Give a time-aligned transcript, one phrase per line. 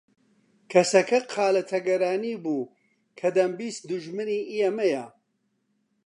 [0.71, 2.71] کەسەکە قالە تەگەرانی بوو
[3.19, 5.05] کە دەمبیست دوژمنی ئێمەیە